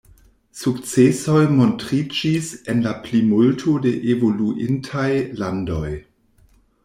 [0.59, 5.07] Sukcesoj montriĝis en la plimulto de evoluintaj
[5.43, 5.91] landoj.